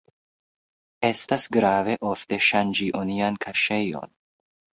Estas 1.09 1.45
grave 1.57 1.97
ofte 2.13 2.41
ŝanĝi 2.47 2.89
onian 3.03 3.39
kaŝejon. 3.47 4.13